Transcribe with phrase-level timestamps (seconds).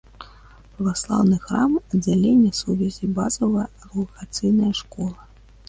[0.77, 5.17] Праваслаўны храм, аддзяленне сувязі, базавая агульнаадукацыйная школа.